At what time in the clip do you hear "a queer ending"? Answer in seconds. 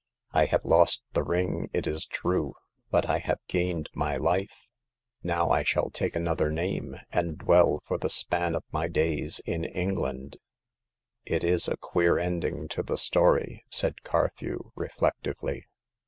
11.67-12.67